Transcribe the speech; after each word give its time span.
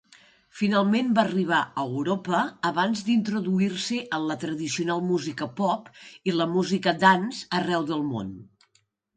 Finalment 0.59 1.09
va 1.17 1.21
arribar 1.27 1.59
a 1.81 1.83
Europa 1.89 2.39
abans 2.69 3.03
d'introduir-se 3.09 3.99
en 4.19 4.25
la 4.31 4.39
tradicional 4.45 5.05
música 5.11 5.51
pop 5.61 5.93
i 6.33 6.37
la 6.39 6.49
música 6.57 6.97
dance 7.09 7.47
arreu 7.61 7.87
del 7.93 8.05
món. 8.11 8.35